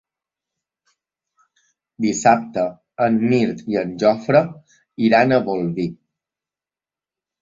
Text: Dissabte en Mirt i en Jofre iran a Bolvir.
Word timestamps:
Dissabte 2.07 2.63
en 3.07 3.21
Mirt 3.35 3.61
i 3.75 3.79
en 3.83 3.91
Jofre 4.05 4.43
iran 5.11 5.37
a 5.37 5.43
Bolvir. 5.51 5.91